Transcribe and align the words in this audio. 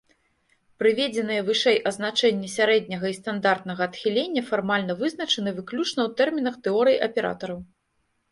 Прыведзеныя 0.83 1.41
вышэй 1.49 1.75
азначэнні 1.89 2.47
сярэдняга 2.53 3.07
і 3.11 3.17
стандартнага 3.19 3.81
адхілення 3.89 4.41
фармальна 4.49 4.93
вызначаны 5.01 5.49
выключна 5.59 6.01
ў 6.07 6.23
тэрмінах 6.23 6.55
тэорыі 6.69 6.99
аператараў. 7.09 7.59